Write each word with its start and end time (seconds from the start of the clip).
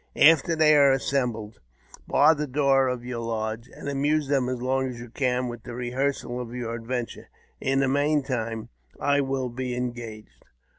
After 0.17 0.55
they 0.55 0.75
are 0.75 0.91
assembled, 0.91 1.59
bar 2.07 2.33
the 2.33 2.47
door 2.47 2.87
of 2.87 3.05
your 3.05 3.19
lodge, 3.19 3.69
and 3.71 3.87
amuse 3.87 4.29
them 4.29 4.49
as 4.49 4.59
long 4.59 4.87
as 4.87 4.99
you 4.99 5.09
can 5.11 5.47
with 5.47 5.61
the 5.61 5.75
rehearsal 5.75 6.39
of 6.41 6.55
your 6.55 6.73
adventures. 6.73 7.27
In 7.59 7.81
the 7.81 7.87
meantime, 7.87 8.69
I 8.99 9.21
will 9.21 9.49
be 9.49 9.75
engaged." 9.75 10.43